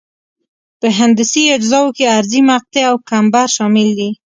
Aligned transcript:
په 0.79 0.87
هندسي 0.97 1.43
اجزاوو 1.55 1.95
کې 1.97 2.11
عرضي 2.15 2.41
مقطع 2.51 2.83
او 2.89 2.95
کمبر 3.09 3.47
شامل 3.55 3.89
دي 3.99 4.09